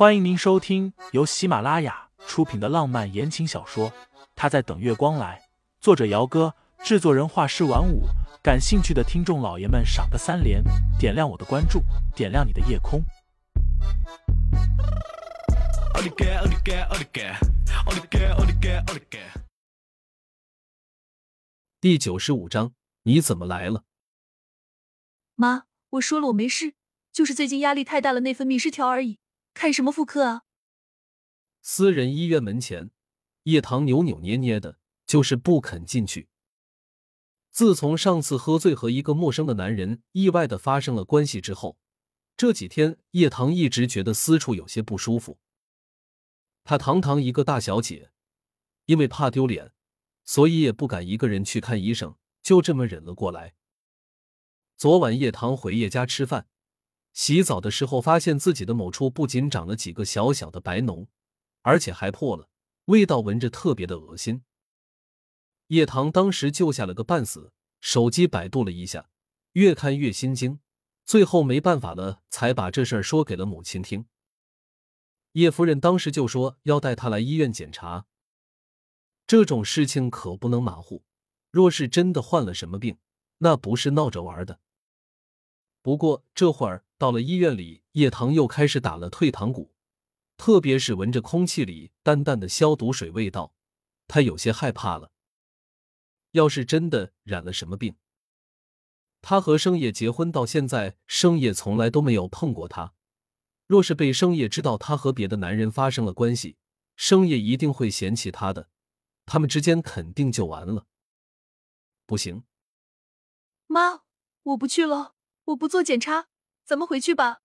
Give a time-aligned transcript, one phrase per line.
[0.00, 3.90] 欢迎您收听由喜马拉雅出品的浪漫言情小说
[4.34, 5.38] 《他在等月光来》，
[5.78, 8.04] 作者：姚哥，制作人：画师晚舞。
[8.42, 10.64] 感兴趣的听众老爷们，赏个三连，
[10.98, 11.82] 点亮我的关注，
[12.16, 13.02] 点亮你的夜空。
[21.78, 22.72] 第九十五章，
[23.02, 23.84] 你怎么来了？
[25.34, 26.72] 妈，我说了，我没事，
[27.12, 29.19] 就是最近压力太大了，内分泌失调而已。
[29.52, 30.42] 看什么妇科啊？
[31.60, 32.90] 私人医院门前，
[33.42, 36.28] 叶棠扭扭捏捏的，就是不肯进去。
[37.50, 41.76] 自从上次喝醉和一个陌生的男人意外的发生了关系之后，
[42.36, 45.38] 这几天叶棠一直觉得私处有些不舒服。
[46.64, 48.12] 她堂堂一个大小姐，
[48.86, 49.72] 因为怕丢脸，
[50.24, 53.54] 所以也不敢一个人去看医生，就这么忍了过来。
[54.76, 56.46] 昨晚叶棠回叶家吃饭。
[57.12, 61.06] 洗澡的时候，发现自己的某处不仅长了几个小小的白脓，
[61.62, 62.48] 而且还破了，
[62.86, 64.42] 味道闻着特别的恶心。
[65.68, 69.10] 叶棠当时救下了个半死，手机百度了一下，
[69.52, 70.60] 越看越心惊，
[71.04, 74.06] 最后没办法了，才把这事儿说给了母亲听。
[75.32, 78.06] 叶夫人当时就说要带他来医院检查，
[79.26, 81.04] 这种事情可不能马虎，
[81.52, 82.98] 若是真的患了什么病，
[83.38, 84.58] 那不是闹着玩的。
[85.82, 89.72] 不过这会儿到了医院里，叶棠又开始打了退堂鼓，
[90.36, 93.54] 特别是闻着空气里淡淡的消毒水味道，
[94.06, 95.12] 他有些害怕了。
[96.32, 97.96] 要是真的染了什么病，
[99.22, 102.94] 他和生叶结婚到现在，生叶从来都没有碰过他。
[103.66, 106.56] 若是被生叶知道他和别的男人发生了关系，
[106.94, 108.68] 生叶一定会嫌弃他的，
[109.24, 110.86] 他们之间肯定就完了。
[112.04, 112.44] 不行，
[113.66, 114.02] 妈，
[114.42, 115.14] 我不去了。
[115.50, 116.28] 我不做检查，
[116.64, 117.42] 咱们回去吧。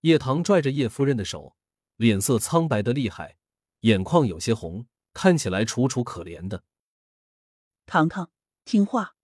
[0.00, 1.56] 叶棠拽着叶夫人的手，
[1.96, 3.36] 脸色苍白的厉害，
[3.80, 6.64] 眼眶有些红，看起来楚楚可怜的。
[7.86, 8.30] 糖糖，
[8.64, 9.16] 听话。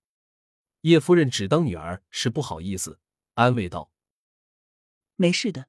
[0.83, 3.01] 叶夫人只当女儿是不好意思，
[3.35, 3.91] 安慰道
[5.17, 5.69] ：“没事的，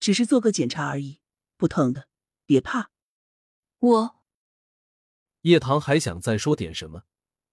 [0.00, 1.20] 只是做个检查而已，
[1.56, 2.08] 不疼的，
[2.44, 2.90] 别怕。”
[3.78, 4.20] 我。
[5.42, 7.04] 叶棠还想再说点什么，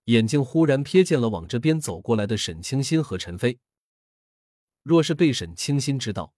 [0.06, 3.59] 眼睛忽然瞥见了往这边走过来的沈清心和陈飞。
[4.87, 6.33] 若是被沈清心知道，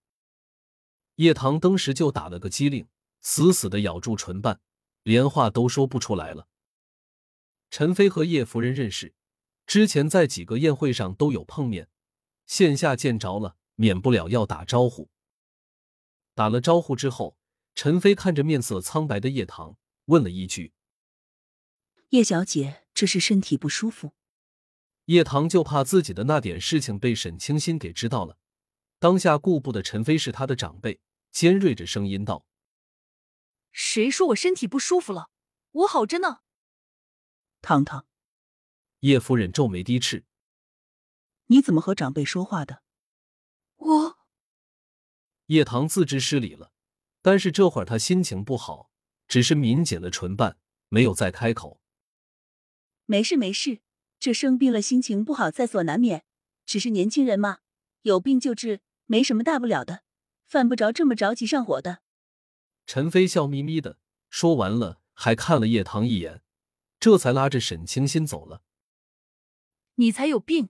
[1.18, 2.88] 叶棠当时就打了个机灵，
[3.22, 4.60] 死死的咬住唇瓣，
[5.04, 6.48] 连话都说不出来了。
[7.70, 9.14] 陈飞和叶夫人认识，
[9.68, 11.90] 之前在几个宴会上都有碰面，
[12.48, 15.12] 线下见着了，免不了要打招呼。
[16.34, 17.38] 打了招呼之后，
[17.76, 20.74] 陈飞看着面色苍白的叶棠，问了一句
[22.10, 24.14] ：“叶小姐，这是身体不舒服？”
[25.06, 28.39] 叶棠就怕自己的那点事情被沈清心给知道了。
[29.00, 31.00] 当下顾不得陈飞是他的长辈，
[31.32, 32.46] 尖锐着声音道
[33.72, 35.30] ：“谁说我身体不舒服了？
[35.72, 36.42] 我好着呢。”
[37.62, 38.06] 糖糖，
[39.00, 40.26] 叶夫人皱眉低斥
[41.48, 42.84] ：“你怎么和长辈说话的？”
[43.78, 44.18] 我
[45.46, 46.74] 叶棠自知失礼了，
[47.22, 48.92] 但是这会儿他心情不好，
[49.28, 50.58] 只是抿紧了唇瓣，
[50.90, 51.80] 没有再开口。
[53.06, 53.82] 没事没事。
[54.20, 56.26] 这生病了，心情不好在所难免，
[56.66, 57.60] 只是年轻人嘛，
[58.02, 58.82] 有病就治，
[59.12, 60.04] 没什么大不了的，
[60.46, 62.04] 犯不着这么着急上火的。
[62.86, 63.98] 陈飞笑眯眯的
[64.30, 66.44] 说完了，还看了叶棠一眼，
[67.00, 68.62] 这才拉着沈清心走了。
[69.96, 70.70] 你才有病！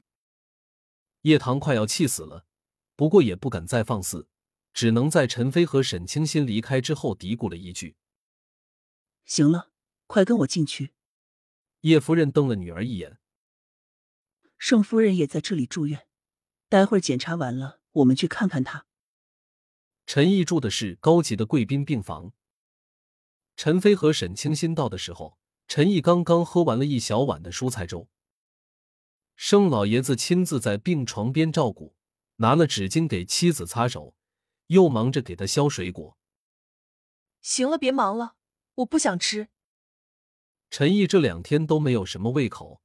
[1.24, 2.46] 叶棠快要气死了，
[2.96, 4.30] 不过也不敢再放肆，
[4.74, 7.98] 只能在陈飞和沈清心离开之后嘀咕了一句
[9.28, 9.74] ：“行了，
[10.08, 10.94] 快跟我进去。”
[11.82, 13.20] 叶夫人瞪了女儿一眼。
[14.58, 16.08] 盛夫人也在这里住院，
[16.70, 18.86] 待会儿检查完了，我们去看看他。
[20.06, 22.34] 陈毅住的是高级的贵宾病房。
[23.56, 28.10] 陈飞和沈清新到的时候，陈毅刚刚喝完了一小碗的蔬菜粥。
[29.36, 31.96] 盛老爷子亲自在病床边照顾，
[32.38, 34.16] 拿了纸巾给妻子擦手，
[34.68, 36.18] 又忙着给他削水果。
[37.42, 38.36] 行了，别忙了，
[38.76, 39.50] 我不想吃。
[40.70, 42.82] 陈毅这两天都没有什么胃口。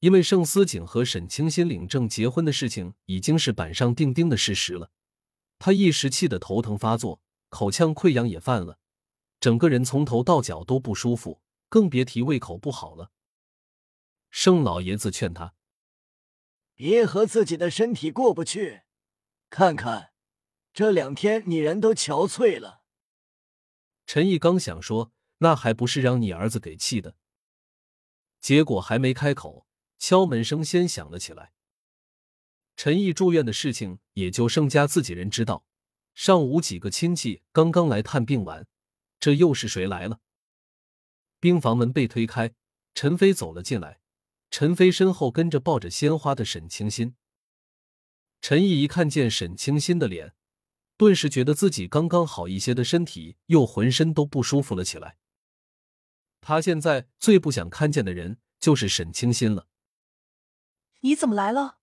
[0.00, 4.90] 因为盛思景和沈清心领证结婚的事情已经是板上钉钉的事实了，
[5.58, 7.20] 他一时气得头疼发作，
[7.50, 8.78] 口腔溃疡也犯了，
[9.38, 13.12] 整个人从头到脚都不舒服，更别提胃口不好了。
[14.30, 15.54] 盛老爷子劝他，
[16.74, 18.82] 别和自己的身体过不去，
[19.50, 20.12] 看看
[20.72, 22.80] 这两天你人都憔悴了。
[24.06, 27.16] 陈毅刚想说，那还不是让你儿子给气的，
[28.40, 29.66] 结果还没开口。
[30.00, 31.52] 敲门声先响了起来。
[32.74, 35.64] 陈毅住院的事情也就盛家自己人知道，
[36.14, 38.66] 上午几个亲戚刚刚来探病完，
[39.20, 40.20] 这又是谁来了？
[41.38, 42.52] 病房门被推开，
[42.94, 44.00] 陈飞走了进来。
[44.50, 47.14] 陈飞身后跟着抱着鲜花的沈清心。
[48.40, 50.34] 陈毅一看见沈清心的脸，
[50.96, 55.18] 顿时觉得自己刚刚好一些的身体又浑身都不舒服了起来。
[56.40, 59.68] 他现在最不想看见的人就是沈清心了。
[61.00, 61.78] 你怎么来了？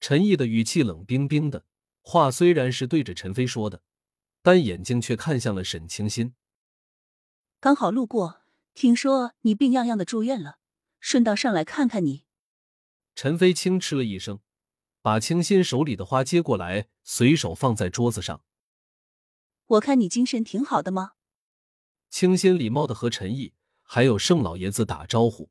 [0.00, 1.64] 陈毅的语气冷冰冰的，
[2.00, 3.82] 话虽然是对着陈飞说的，
[4.42, 6.34] 但眼睛却看向了沈清心。
[7.60, 8.42] 刚好路过，
[8.74, 10.58] 听说你病怏怏的住院了，
[11.00, 12.24] 顺道上来看看你。
[13.14, 14.40] 陈飞轻嗤了一声。
[15.04, 18.44] 把清新手里的花接过来，随手放在桌子上。
[19.66, 21.14] 我看你精神挺好的吗？
[22.08, 23.52] 清新礼貌的和陈毅
[23.82, 25.50] 还有盛老爷子打招呼。